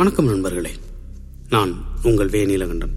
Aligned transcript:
வணக்கம் 0.00 0.24
நண்பர்களே. 0.24 0.70
நான் 1.48 1.84
உங்கள் 2.02 2.28
வே. 2.28 2.46
நீலகண்டன். 2.46 2.90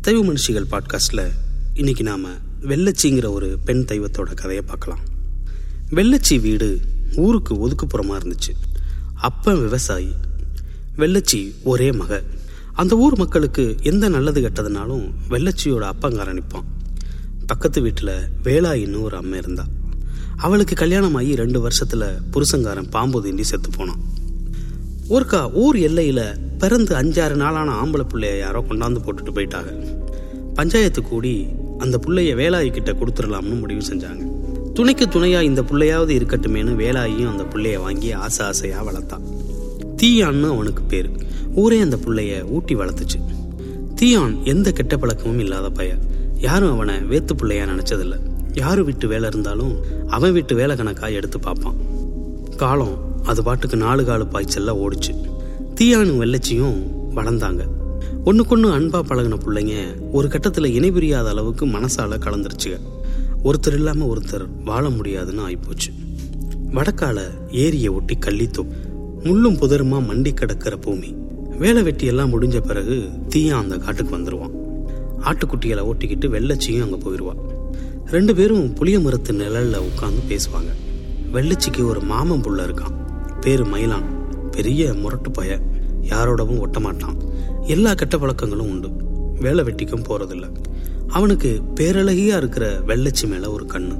தெய்வ 0.00 0.32
மனுஷிகள் 0.32 0.64
பாட்காஸ்டில் 0.70 1.30
இன்னைக்கு 1.74 2.02
நாம் 2.02 2.24
வெள்ளச்சிங்கிற 2.60 3.30
ஒரு 3.30 3.58
பெண் 3.64 3.84
தெய்வத்தோட 3.88 4.34
கதையை 4.34 4.60
பார்க்கலாம். 4.60 4.98
வெள்ளச்சி 5.90 6.40
வீடு 6.40 6.80
ஊருக்கு 7.16 7.68
ஒதுக்குப்புறமாக 7.68 8.20
இருந்துச்சு. 8.22 8.56
அப்பன் 9.14 9.60
விவசாயி 9.60 10.12
வெள்ளச்சி 10.96 11.52
ஒரே 11.64 11.92
மக. 11.92 12.22
அந்த 12.72 12.96
ஊர் 12.96 13.18
மக்களுக்கு 13.18 13.76
எந்த 13.82 14.08
நல்லது 14.08 14.40
கெட்டதுனாலும் 14.40 15.12
வெள்ளச்சியோட 15.28 15.92
அப்பங்காரன் 15.92 16.38
நிற்பான் 16.38 16.64
பக்கத்து 17.46 17.80
வீட்டில் 17.80 18.28
வேளாயின்னு 18.42 19.00
ஒரு 19.00 19.16
அம்மை 19.16 19.38
இருந்தா. 19.38 19.66
அவளுக்கு 20.36 20.74
கல்யாணம் 20.74 21.14
ஆகி 21.14 21.34
ரெண்டு 21.34 21.68
வருஷத்துல 21.68 22.18
புருஷங்காரன் 22.30 22.90
பாம்பு 22.90 23.24
தீண்டி 23.24 23.40
செத்து 23.40 23.70
போனான். 23.70 24.20
ஒருக்கா 25.12 25.52
ஊர் 25.52 25.76
எல்லையில 25.76 26.36
பிறந்து 26.58 26.94
அஞ்சாறு 26.94 27.34
நாளான 27.34 27.70
ஆம்பளை 27.72 28.04
பிள்ளைய 28.14 28.38
யாரோ 28.38 28.64
கொண்டாந்து 28.68 29.00
போட்டுட்டு 29.04 29.32
போயிட்டாங்க. 29.34 29.72
பஞ்சாயத்து 30.54 31.02
கூடி 31.02 31.46
அந்த 31.78 32.00
பிள்ளைய 32.06 32.34
வேலாயி 32.34 32.70
கிட்ட 32.70 32.92
கொடுத்துடலாம்னு 32.92 33.58
முடிவு 33.60 33.80
செஞ்சாங்க. 33.80 34.22
துணைக்கு 34.74 35.06
துணையா 35.06 35.42
இந்த 35.42 35.62
பிள்ளையாவது 35.62 36.12
இருக்கட்டுமேனு 36.18 36.72
வேலாயும் 36.82 37.30
அந்த 37.30 37.42
பிள்ளைய 37.42 37.78
வாங்கி 37.78 38.12
ஆசை 38.12 38.46
ஆசையா 38.46 38.84
வளர்த்தான் 38.84 39.26
தீயான்னு 40.02 40.48
அவனுக்கு 40.48 40.82
பேர். 40.82 41.10
ஊரே 41.54 41.80
அந்த 41.80 41.96
பிள்ளைய 41.96 42.50
ஊட்டி 42.50 42.74
வளர்த்துச்சு. 42.74 43.20
தீயான் 44.00 44.42
எந்த 44.42 44.72
கெட்ட 44.72 44.96
பழக்கமும் 44.96 45.38
இல்லாத 45.38 45.70
பையன். 45.70 45.98
யாரும் 46.38 46.72
அவனை 46.72 46.94
வேத்து 46.94 47.32
பிள்ளையா 47.36 47.64
நினைச்சதில்ல. 47.64 48.18
யாரு 48.54 48.84
வீட்டு 48.84 49.08
வேலை 49.08 49.28
இருந்தாலும் 49.28 49.76
அவன் 50.08 50.32
வீட்டு 50.32 50.54
வேலை 50.54 50.76
கணக்கா 50.76 51.12
எடுத்து 51.12 51.40
பார்ப்பான். 51.40 51.91
காலம் 52.56 53.22
அது 53.22 53.42
பாட்டுக்கு 53.42 53.76
நாலு 53.76 54.02
காலு 54.02 54.26
பாய்ச்சல்ல 54.32 54.72
ஓடிச்சு. 54.84 55.12
தீயானும் 55.80 56.20
வெள்ளச்சியும் 56.22 56.76
வளர்ந்தாங்க. 57.14 57.66
ஒன்றுக்கொன்று 58.24 58.80
அன்பா 58.80 59.00
பழகின 59.02 59.38
பிள்ளைங்க 59.44 59.94
ஒரு 60.12 60.28
கட்டத்துல 60.28 60.64
இணை 60.64 60.90
பிரியாத 60.90 61.28
அளவுக்கு 61.28 61.66
மனசால 61.66 62.18
கலந்துருச்சுங்க 62.18 62.78
ஒருத்தர் 63.44 63.72
இல்லாம 63.72 64.14
ஒருத்தர் 64.14 64.46
வாழ 64.64 64.90
முடியாதுன்னு 64.90 65.48
ஆயிப்போச்சு. 65.48 65.90
வடக்கால 66.72 67.20
ஏரியை 67.50 67.88
ஒட்டி 67.88 68.18
கள்ளித்தோ 68.20 68.66
முள்ளும் 69.22 69.56
புதருமா 69.56 69.98
மண்டி 70.10 70.34
கிடக்கிற 70.34 70.76
பூமி. 70.76 71.14
வேலை 71.58 71.82
வெட்டி 71.82 72.06
எல்லாம் 72.06 72.32
முடிஞ்ச 72.32 72.60
பிறகு 72.60 73.08
தீயான் 73.28 73.62
அந்த 73.64 73.76
காட்டுக்கு 73.76 74.18
வந்துருவான். 74.18 74.54
ஆட்டுக்குட்டிகளை 75.24 75.80
ஓட்டிக்கிட்டு 75.80 76.28
வெள்ளச்சியும் 76.28 76.82
அங்க 76.82 76.96
போயிடுவான் 76.96 77.36
ரெண்டு 78.06 78.34
பேரும் 78.34 78.72
புளிய 78.72 79.00
மரத்து 79.00 79.32
நிழல்ல 79.32 79.76
உட்காந்து 79.88 80.22
பேசுவாங்க. 80.28 80.72
வெள்ளச்சிக்கு 81.32 81.84
ஒரு 81.84 82.00
மாமன் 82.00 82.42
புள்ள 82.42 82.62
இருக்கான். 82.62 82.94
பேரு 83.40 83.64
மயிலான். 83.64 84.04
பெரிய 84.50 84.92
முரட்டு 84.92 85.30
பய. 85.30 85.60
யாரோடவும் 86.02 86.58
ஒட்ட 86.58 86.80
மாட்டான் 86.80 87.16
எல்லா 87.66 87.94
கெட்ட 87.94 88.16
பழக்கங்களும் 88.16 88.70
உண்டு. 88.70 88.90
வேலை 89.40 89.64
வெட்டிக்கும் 89.64 90.04
போறதில்ல. 90.04 90.54
அவனுக்கு 91.08 91.60
பேரழகியா 91.74 92.36
இருக்கிற 92.36 92.78
வெள்ளச்சி 92.78 93.26
மேல 93.26 93.50
ஒரு 93.50 93.64
கண்ணு. 93.64 93.98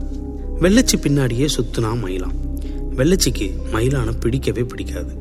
வெள்ளச்சி 0.61 0.97
பின்னாடியே 0.97 1.49
சுத்துனா 1.57 1.99
மயிலான். 1.99 2.59
வெள்ளச்சிக்கு 2.97 3.51
மயிலான 3.73 4.11
பிடிக்கவே 4.11 4.65
பிடிக்காது. 4.65 5.17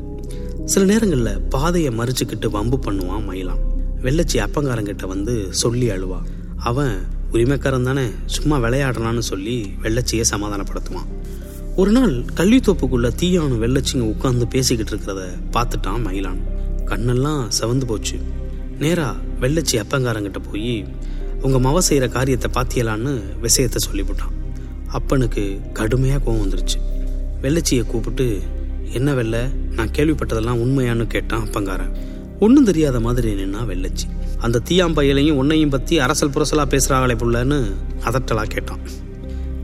சில 0.65 0.85
நேரங்களில் 0.85 1.41
பாதையை 1.41 1.97
மறிச்சுக்கிட்டு 1.97 2.49
வம்பு 2.49 2.77
பண்ணுவான் 2.77 3.25
மயிலான். 3.25 3.59
வெள்ளச்சி 4.01 4.33
அப்பங்காரங்கிட்ட 4.33 5.07
வந்து 5.07 5.47
சொல்லி 5.49 5.89
அழுவா. 5.89 6.21
அவன் 6.57 6.97
உரிமைக்காரன் 7.31 7.83
தானே 7.83 8.07
சும்மா 8.25 8.59
விளையாடலான்னு 8.59 9.19
சொல்லி 9.19 9.71
வெள்ளச்சியை 9.83 10.23
சமாதானப்படுத்துவான். 10.31 11.20
ஒரு 11.75 11.91
நாள் 11.91 12.13
கள்ளித்தோப்புக்குள்ள 12.13 13.11
தீயானும் 13.21 13.61
வெள்ளச்சிங்க 13.61 13.99
உட்கார்ந்து 13.99 14.47
பேசிக்கிட்டு 14.47 14.95
இருக்கிறத 14.95 15.27
பார்த்துட்டான் 15.53 16.01
மயிலான். 16.05 16.37
கண்ணெல்லாம் 16.85 17.49
செவந்து 17.61 17.85
போச்சு. 17.85 18.19
நேரா 18.79 19.15
வெள்ளச்சி 19.41 19.71
அப்பங்காரங்கிட்ட 19.71 20.35
போய் 20.51 20.87
உங்க 21.41 21.69
மவ 21.69 21.91
செய்யற 21.91 22.09
காரியத்தை 22.09 22.51
பாத்தியலான்னு 22.53 23.21
விஷயத்த 23.41 23.75
சொல்லிவிட்டான் 23.91 24.35
அப்பனுக்கு 24.87 25.59
கடுமையா 25.73 26.19
கோவம் 26.25 26.43
வந்துருச்சு. 26.43 27.01
வெள்ளச்சியை 27.41 27.85
கூப்பிட்டு 27.85 28.41
என்ன 28.93 29.13
வெள்ள? 29.13 29.49
நான் 29.71 29.89
கேள்விப்பட்டதெல்லாம் 29.89 30.61
உண்மையான்னு 30.65 31.07
கேட்டான் 31.07 31.47
அப்பங்காரன். 31.47 31.95
ஒன்றும் 32.39 32.65
தெரியாத 32.65 32.99
மாதிரி 32.99 33.33
என்னன்னா 33.33 33.65
வெள்ளச்சி. 33.67 34.35
அந்த 34.37 34.61
தீயாம்பையிலையும் 34.69 35.31
உன்னையும் 35.31 35.69
பத்தி 35.69 35.99
அரசல் 35.99 36.29
புரசலா 36.29 36.65
பேசுறாங்களே 36.65 37.15
புள்ளன்னு 37.15 37.71
அதட்டலா 38.03 38.43
கேட்டான். 38.43 38.79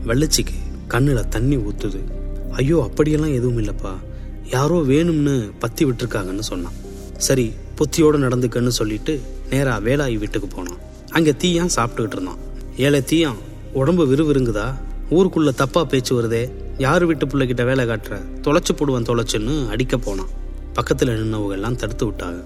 வெள்ளச்சிக்கு 0.06 0.66
கண்ணில் 0.92 1.28
தண்ணி 1.28 1.56
ஊத்துது. 1.56 2.00
ஐயோ 2.60 2.78
அப்படியெல்லாம் 2.86 3.34
எதுவும் 3.38 3.58
இல்லைப்பா. 3.62 3.92
யாரோ 4.50 4.76
வேணும்னு 4.90 5.34
பத்தி 5.58 5.82
விட்டுருக்காங்கன்னு 5.84 6.44
சொன்னான். 6.50 6.76
சரி 7.26 7.46
புத்தியோடு 7.74 8.18
நடந்துக்கன்னு 8.18 8.72
சொல்லிட்டு 8.80 9.14
நேராக 9.50 9.84
வேலாயி 9.88 10.16
வீட்டுக்கு 10.18 10.48
போனான். 10.56 10.78
அங்கே 11.10 11.32
தீயான் 11.42 11.74
சாப்பிட்டுக்கிட்டு 11.76 12.16
இருந்தான். 12.18 12.40
ஏழை 12.76 13.00
தீயான் 13.10 13.40
உடம்பு 13.72 14.04
விறுவிறுங்குதா 14.12 14.66
ஊருக்குள்ள 15.16 15.50
தப்பா 15.54 15.84
பேச்சு 15.84 16.12
வருதே. 16.18 16.42
யார் 16.78 17.04
வீட்டு 17.04 17.26
பிள்ளைகிட்ட 17.26 17.64
வேலை 17.64 17.84
காட்டுற? 17.86 18.16
தொலைச்சு 18.46 18.72
போடுவான் 18.76 19.08
தொலைச்சுன்னு 19.10 19.54
அடிக்க 19.68 19.96
போனான். 19.98 20.32
பக்கத்தில் 20.72 21.14
நின்னவங்க 21.20 21.56
எல்லாம் 21.58 21.76
தடுத்து 21.76 22.06
விட்டாங்க. 22.10 22.40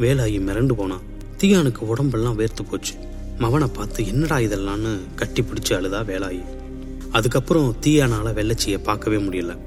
வேலாயி 0.00 0.38
மிரண்டு 0.48 0.72
போனான். 0.72 1.04
தீயானுக்கு 1.40 1.82
உடம்பெல்லாம் 1.92 2.38
வேர்த்து 2.38 2.62
போச்சு. 2.70 2.94
மவனை 3.38 3.68
பார்த்து 3.72 4.06
என்னடா 4.06 4.38
இதெல்லாம்னு 4.46 4.92
கட்டி 5.14 5.42
பிடிச்சி 5.42 5.72
அழுதா 5.78 6.00
வேலாயி. 6.10 6.42
அதுக்கப்புறம் 7.12 7.76
தீயானால 7.80 8.32
வெள்ளச்சியை 8.32 8.78
பார்க்கவே 8.78 9.16
முடியல. 9.16 9.58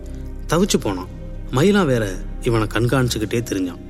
தவிச்சு 0.49 0.77
போனான். 0.79 1.07
மயிலா 1.51 1.85
வேற 1.85 2.15
இவனை 2.41 2.67
கண்காணிச்சுக்கிட்டே 2.67 3.41
தெரிஞ்சான். 3.41 3.81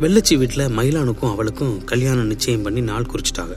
வெள்ளச்சி 0.00 0.38
வீட்டில் 0.38 0.66
மயிலானுக்கும் 0.66 1.30
அவளுக்கும் 1.30 1.84
கல்யாணம் 1.84 2.26
நிச்சயம் 2.26 2.62
பண்ணி 2.62 2.80
நாள் 2.80 3.06
குறிச்சிட்டாங்க. 3.12 3.56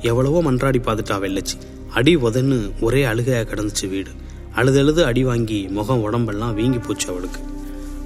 எவ்வளவோ 0.00 0.42
மன்றாடி 0.42 0.78
பார்த்துட்டா 0.80 1.18
வெள்ளச்சி. 1.18 1.56
அடி 1.90 2.16
உதன்னு 2.16 2.72
ஒரே 2.80 3.04
அழுகையாக 3.04 3.54
கிடந்துச்சு 3.54 3.88
வீடு. 3.88 4.10
அழுதழுது 4.54 5.02
அடி 5.02 5.24
வாங்கி 5.24 5.68
முகம் 5.68 6.02
உடம்பெல்லாம் 6.02 6.54
வீங்கி 6.54 6.78
போச்சு 6.78 7.08
அவளுக்கு. 7.08 7.40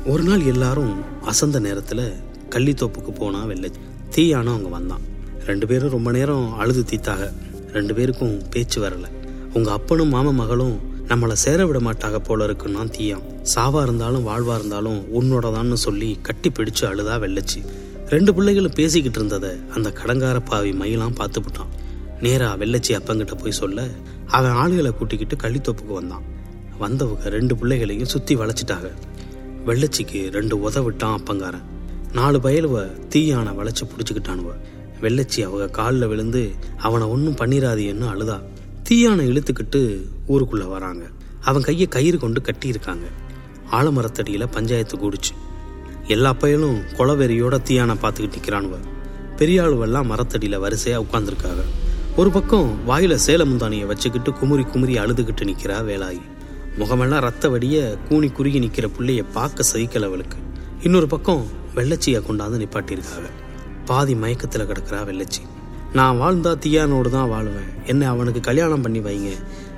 ஒரு 0.06 0.22
நாள் 0.22 0.42
எல்லாரும் 0.42 1.02
அசந்த 1.22 1.60
நேரத்தில் 1.60 2.12
கள்ளித்தோப்புக்கு 2.50 3.14
போனா 3.14 3.44
வெள்ளச்சி. 3.44 3.80
தீயானும் 4.16 4.54
அவங்க 4.54 4.68
வந்தான். 4.68 5.00
ரெண்டு 5.46 5.66
பேரும் 5.66 5.90
ரொம்ப 5.90 6.10
நேரம் 6.10 6.52
அழுது 6.52 6.84
தீத்தாக 6.90 7.32
ரெண்டு 7.72 7.94
பேருக்கும் 7.94 8.42
பேச்சு 8.50 8.82
வரலை. 8.82 9.16
உங்க 9.54 9.72
அப்பனும் 9.72 10.14
மாம 10.14 10.32
மகளும் 10.32 10.80
நம்மளை 11.08 11.32
சேர 11.32 11.66
விட 11.66 11.78
மாட்டாங்க 11.78 12.18
போல 12.18 12.46
இருக்குன்னா 12.46 12.82
தீயான் 12.90 13.22
சாவா 13.54 13.82
இருந்தாலும் 13.82 14.26
வாழ்வா 14.26 14.54
இருந்தாலும் 14.54 15.20
உன்னோடதான்னு 15.20 15.72
சொல்லி 15.72 16.18
கட்டி 16.22 16.50
பிடிச்சு 16.50 16.80
அழுதா 16.80 17.14
வெள்ளச்சி. 17.24 17.64
ரெண்டு 18.06 18.34
பிள்ளைகளும் 18.34 18.72
பேசிக்கிட்டு 18.74 19.18
இருந்ததை 19.18 19.58
அந்த 19.74 19.92
கடங்கார 20.02 20.40
பாவி 20.44 20.70
மயிலாம் 20.70 21.14
பார்த்துவிட்டான் 21.14 21.72
நேரா 22.20 22.56
வெள்ளச்சி 22.56 22.88
அப்பங்கிட்ட 22.88 23.34
போய் 23.34 23.50
சொல்ல 23.50 23.88
அவன் 24.26 24.50
ஆளுகளை 24.50 24.90
கூட்டிக்கிட்டு 24.90 25.36
கள்ளித்தோப்புக்கு 25.36 25.92
வந்தான். 25.92 26.22
வந்தவங்க 26.78 27.28
ரெண்டு 27.28 27.56
பிள்ளைகளையும் 27.56 28.08
சுத்தி 28.08 28.36
வளைச்சிட்டாங்க. 28.36 28.90
வெள்ளச்சிக்கு 29.66 30.32
ரெண்டு 30.32 30.70
உத 30.70 30.84
விட்டான் 30.84 31.20
அப்பங்காரன். 31.20 31.66
நாலு 32.12 32.38
பயலுவ 32.38 32.90
தீயான 33.08 33.54
வளைச்சு 33.54 33.88
பிடிச்சிக்கிட்டானுவ. 33.88 34.52
வெள்ளச்சி 35.00 35.40
அவங்க 35.40 35.66
காலில் 35.66 36.06
விழுந்து 36.06 36.50
அவனை 36.76 37.06
ஒன்றும் 37.06 37.36
பண்ணிராதியன்னு 37.36 38.08
அழுதா. 38.14 38.40
தீயானை 38.90 39.30
இழுத்துக்கிட்டு 39.30 40.00
ஊருக்குள்ள 40.28 40.68
வராங்க. 40.68 41.04
அவன் 41.40 41.62
கையை 41.62 41.86
கயிறு 41.86 42.18
கொண்டு 42.18 42.40
கட்டியிருக்காங்க. 42.40 43.06
ஆலமரத்தடியில 43.72 44.46
பஞ்சாயத்து 44.50 44.96
கூடுச்சு. 44.96 45.34
எல்லா 46.06 46.32
பயலும் 46.32 46.80
கொலவெறியோட 46.98 47.58
தீயானை 47.68 47.96
பார்த்துக்கிட்டு 48.02 48.38
நிற்கிறானுவ 48.38 48.78
பெரிய 49.36 49.62
ஆளுவெல்லாம் 49.62 50.10
மரத்தடியில 50.12 50.58
வரிசையா 50.58 51.04
உட்கார்ந்துருக்காங்க. 51.04 51.64
ஒரு 52.16 52.30
பக்கம் 52.30 52.78
வாயில 52.88 53.18
சேலமுந்தானியை 53.26 53.86
வச்சுக்கிட்டு 53.86 54.32
குமுறி 54.32 54.62
குமுறி 54.62 54.98
அழுதுகிட்டு 54.98 55.44
நிக்கிறா 55.44 55.78
வேலாயி. 55.82 56.20
முகமெல்லாம் 56.76 57.20
ரத்த 57.20 57.48
வடிய 57.48 57.96
கூனி 58.08 58.28
குறுகி 58.28 58.60
நிக்கிற 58.60 58.90
புள்ளைய 58.98 59.24
பார்க்க 59.32 59.64
சகிக்கல 59.72 60.04
அவளுக்கு. 60.04 60.36
இன்னொரு 60.82 61.06
பக்கம் 61.06 61.46
வெள்ளச்சியை 61.74 62.20
கொண்டாந்து 62.20 62.66
நிப்பாட்டியிருக்காங்க. 62.66 63.30
பாதி 63.84 64.14
மயக்கத்துல 64.14 64.66
கிடக்குறா 64.66 65.04
வெள்ளச்சி. 65.04 65.57
நான் 65.92 66.18
வாழ்ந்தா 66.20 66.52
தீயானோடு 66.64 67.08
தான் 67.08 67.30
வாழுவேன். 67.30 67.70
என்ன 67.86 68.08
அவனுக்கு 68.08 68.40
கல்யாணம் 68.40 68.82
பண்ணி 68.82 68.98
வைங்க. 68.98 69.30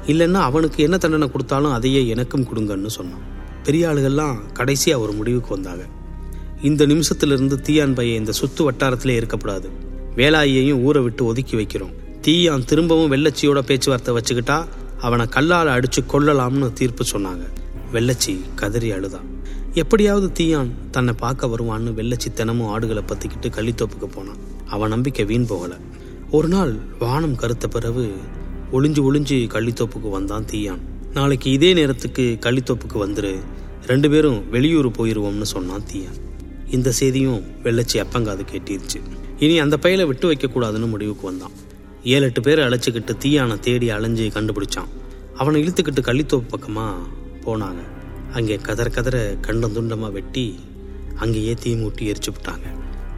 இல்லைன்னா 0.06 0.40
அவனுக்கு 0.48 0.82
என்ன 0.82 0.98
தண்டனை 0.98 1.30
கொடுத்தாலும் 1.30 1.72
அதையே 1.72 2.06
எனக்கும் 2.06 2.46
கொடுங்கன்னு 2.46 2.86
சொன்னான். 2.86 3.24
பெரிய 3.62 3.88
ஆளுகள்லாம் 3.88 4.36
கடைசியாக 4.52 5.02
ஒரு 5.02 5.12
முடிவுக்கு 5.12 5.48
வந்தாங்க. 5.48 5.86
இந்த 6.62 6.86
நிமிஷத்திலிருந்து 6.86 7.56
தீயான் 7.66 7.94
பையன் 7.94 8.18
இந்த 8.18 8.32
சுத்து 8.40 8.62
வட்டாரத்திலே 8.68 9.14
இருக்கக்கூடாது 9.16 9.70
வேலாயையும் 10.16 10.82
ஊரை 10.82 11.02
விட்டு 11.02 11.24
ஒதுக்கி 11.24 11.56
வைக்கிறோம். 11.56 11.92
தீயான் 12.20 12.64
திரும்பவும் 12.64 13.12
வெள்ளச்சியோட 13.12 13.58
பேச்சுவார்த்தை 13.58 14.14
வச்சுக்கிட்டா 14.14 14.64
அவனை 15.00 15.26
கல்லால் 15.26 15.66
அடிச்சு 15.66 16.00
கொல்லலாம்னு 16.12 16.72
தீர்ப்பு 16.72 17.04
சொன்னாங்க. 17.12 17.44
வெள்ளச்சி 17.92 18.40
கதறி 18.54 18.90
அழுதான் 18.90 19.28
எப்படியாவது 19.74 20.32
தீயான் 20.38 20.70
தன்னை 20.90 21.14
பார்க்க 21.18 21.46
வருவான்னு 21.46 21.90
வெள்ளச்சி 22.00 22.32
தினமும் 22.32 22.68
ஆடுகளை 22.68 23.02
பத்திக்கிட்டு 23.06 23.48
கள்ளித்தோப்புக்கு 23.56 24.08
போனான். 24.14 24.36
அவன் 24.66 24.88
நம்பிக்கை 24.88 25.24
வீண் 25.24 25.46
போகல. 25.46 25.76
ஒரு 26.36 26.48
நாள் 26.48 26.72
வானம் 26.98 27.34
கருத்த 27.34 27.68
பிறகு 27.68 28.04
ஒளிஞ்சு 28.76 29.00
ஒளிஞ்சு 29.06 29.36
கள்ளித்தோப்புக்கு 29.54 30.10
வந்தான் 30.10 30.44
தீயான். 30.50 30.82
நாளைக்கு 31.16 31.48
இதே 31.56 31.70
நேரத்துக்கு 31.78 32.24
கள்ளித்தோப்புக்கு 32.44 32.98
வந்துரு 33.02 33.32
ரெண்டு 33.86 34.10
பேரும் 34.10 34.50
வெளியூர் 34.50 34.88
போயிருவோம்னு 34.98 35.48
சொன்னான் 35.54 35.86
தீயான். 35.92 36.20
இந்த 36.76 36.92
செய்தியும் 37.00 37.42
வெள்ளச்சி 37.64 37.98
அப்பங்காது 38.04 38.44
கேட்டிருச்சு. 38.52 39.00
இனி 39.38 39.58
அந்த 39.58 39.78
பையலை 39.86 40.06
விட்டு 40.06 40.28
வைக்கக்கூடாதுன்னு 40.32 40.92
முடிவுக்கு 40.94 41.26
வந்தான். 41.30 41.56
ஏழு 42.04 42.24
எட்டு 42.30 42.40
பேரை 42.40 42.64
அழைச்சிக்கிட்டு 42.64 43.16
தீயானை 43.24 43.58
தேடி 43.60 43.90
அலைஞ்சு 43.90 44.30
கண்டுபிடிச்சான். 44.38 44.90
அவனை 45.34 45.64
இழுத்துக்கிட்டு 45.64 46.08
கள்ளித்தோப்பு 46.10 46.52
பக்கமாக 46.54 46.96
போனாங்க. 47.46 47.82
அங்கே 48.32 48.56
கதற 48.68 48.88
கதற 48.90 49.36
கண்டம் 49.40 49.76
துண்டமாக 49.76 50.12
வெட்டி 50.12 50.58
அங்கேயே 51.16 51.54
தீ 51.54 51.72
மூட்டி 51.74 52.12
எரிச்சு 52.12 52.32
விட்டாங்க. 52.36 52.66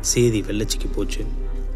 செய்தி 0.00 0.41
வெள்ளச்சிக்கு 0.41 0.91
போச்சு. 0.94 1.25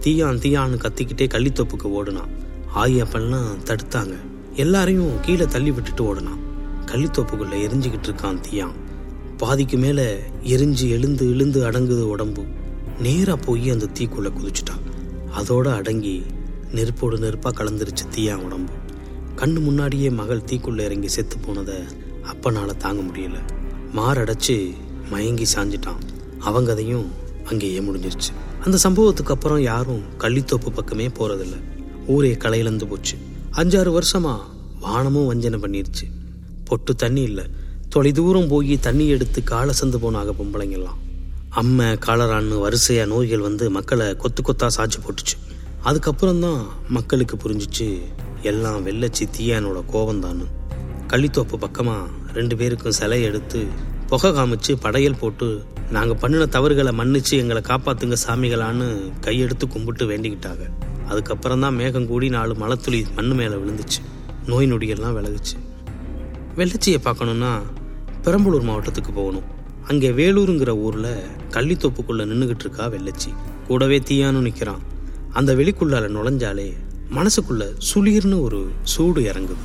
தீயான் 0.06 0.38
தீயான்னு 0.38 0.76
கத்திக்கிட்டே 0.76 1.26
கள்ளித்தோப்புக்கு 1.26 1.82
ஓடினான். 1.82 2.28
ஆயப்பெல்லாம் 2.74 3.56
தடுத்தாங்க. 3.64 4.14
எல்லாரையும் 4.54 5.20
கீழே 5.20 5.44
தள்ளி 5.44 5.70
விட்டுட்டு 5.70 6.04
ஓடினான். 6.04 6.38
கள்ளித்தோப்புக்குள்ளே 6.84 7.56
எரிஞ்சுக்கிட்டு 7.66 8.06
இருக்கான் 8.06 8.40
தீயான். 8.50 8.72
பாதிக்கு 9.36 9.76
மேலே 9.76 10.18
எரிஞ்சு 10.42 10.88
எழுந்து 10.88 11.30
எழுந்து 11.30 11.70
அடங்குது 11.70 12.08
உடம்பு. 12.08 12.44
நேராக 12.98 13.44
போய் 13.44 13.70
அந்த 13.70 13.86
தீக்குள்ள 13.98 14.30
குதிச்சுட்டான். 14.30 14.82
அதோட 15.38 15.68
அடங்கி 15.74 16.22
நெருப்போடு 16.74 17.18
நெருப்பாக 17.18 17.64
கலந்துருச்சு 17.64 18.16
தீயான் 18.16 18.42
உடம்பு. 18.42 18.72
கண்ணு 19.36 19.60
முன்னாடியே 19.60 20.10
மகள் 20.10 20.42
தீக்குள்ள 20.46 20.80
இறங்கி 20.80 21.08
செத்து 21.08 21.38
போனதை 21.38 21.74
அப்பனால 22.32 22.76
தாங்க 22.76 23.02
முடியல. 23.02 23.38
மாரடைச்சு 23.96 24.74
மயங்கி 25.10 25.44
சாஞ்சிட்டான். 25.54 26.00
அவங்க 26.38 26.72
அதையும் 26.72 27.10
அங்கேயே 27.44 27.80
முடிஞ்சிருச்சு. 27.80 28.45
அந்த 28.64 28.78
சம்பவத்துக்கு 28.88 29.30
அப்புறம் 29.30 29.60
யாரும் 29.60 30.02
கள்ளித்தோப்பு 30.18 30.70
பக்கமே 30.70 31.08
போறதில்ல. 31.08 31.56
ஊரே 32.06 32.34
கலையிலந்து 32.34 32.84
போச்சு. 32.84 33.16
அஞ்சாறு 33.52 34.00
வருஷமா 34.00 34.38
வானமும் 34.80 35.26
வஞ்சனை 35.26 35.58
பண்ணிருச்சு. 35.58 36.04
பொட்டு 36.64 36.94
தண்ணி 36.94 37.22
இல்லை. 37.22 37.44
தொலை 37.88 38.12
தூரம் 38.12 38.48
போய் 38.48 38.78
தண்ணி 38.78 39.08
எடுத்து 39.08 39.42
காலை 39.42 39.74
சந்து 39.80 39.96
போனாக 39.96 40.30
பொம்பளைங்கெல்லாம். 40.30 40.98
அம்மை 41.48 41.86
காலரான்னு 41.86 42.56
வரிசையா 42.56 43.06
நோய்கள் 43.06 43.38
வந்து 43.38 43.70
மக்களை 43.70 44.16
கொத்து 44.16 44.42
கொத்தா 44.42 44.66
சாட்சி 44.66 44.98
போட்டுச்சு. 44.98 45.54
அதுக்கப்புறம் 45.82 46.40
தான் 46.40 46.66
மக்களுக்கு 46.88 47.36
புரிஞ்சிச்சு 47.36 47.98
எல்லாம் 48.42 48.86
வெள்ளச்சி 48.86 49.28
தீயானோட 49.38 49.82
கோவம்தான்னு 49.92 50.46
கள்ளித்தோப்பு 51.08 51.56
பக்கமா 51.60 51.94
ரெண்டு 52.32 52.56
பேருக்கும் 52.56 52.92
சிலை 52.92 53.22
எடுத்து 53.22 53.66
புகை 54.06 54.30
காமிச்சு 54.30 54.76
படையல் 54.80 55.18
போட்டு 55.18 55.62
நாங்கள் 55.90 56.16
பண்ணின 56.16 56.46
தவறுகளை 56.46 56.92
மன்னிச்சு 56.98 57.30
எங்களை 57.30 57.62
காப்பாத்துங்க 57.68 58.16
சாமிகளான்னு 58.26 58.86
கையெடுத்து 59.20 59.66
கும்பிட்டு 59.68 60.04
வேண்டிக்கிட்டாங்க. 60.08 60.64
அதுக்கப்புறம் 61.08 61.60
தான் 61.60 61.74
மேகம் 61.74 62.06
கூடி 62.06 62.28
நாலு 62.28 62.54
மலத்துளி 62.54 63.06
மண்ணு 63.16 63.34
மேலே 63.34 63.54
விழுந்துச்சு. 63.54 64.00
நோய் 64.46 64.72
நொடியெல்லாம் 64.72 65.16
விலகுச்சு. 65.18 65.56
வெள்ளச்சியை 66.56 66.98
பார்க்கணுன்னா 67.04 67.52
பெரம்பலூர் 68.24 68.68
மாவட்டத்துக்கு 68.68 69.12
போகணும். 69.12 69.46
அங்கே 69.88 70.10
வேலூருங்கிற 70.10 70.68
ஊரில் 70.68 71.12
கள்ளித்தோப்புக்குள்ளே 71.50 72.24
நின்றுக்கிட்டு 72.32 72.64
இருக்கா 72.66 72.86
வெள்ளச்சி. 72.88 73.30
கூடவே 73.66 73.98
தீயானு 73.98 74.40
நிற்கிறான் 74.40 74.82
அந்த 75.32 75.54
வெளிக்குள்ளால 75.54 76.08
நுழைஞ்சாலே 76.16 76.68
மனசுக்குள்ள 77.14 77.64
சுளீர்னு 77.88 78.40
ஒரு 78.40 78.66
சூடு 78.82 79.20
இறங்குது. 79.20 79.64